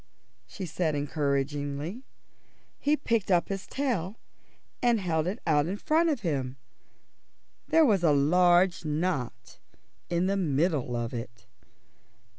[0.47, 2.01] she said encouragingly.
[2.79, 4.15] He picked up his tail
[4.81, 6.57] and held it out in front of him.
[7.67, 9.59] There was a large knot
[10.09, 11.45] in the middle of it.